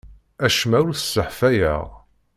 Acemma 0.45 0.77
ur 0.87 0.93
t-sseḥfayeɣ. 0.95 1.83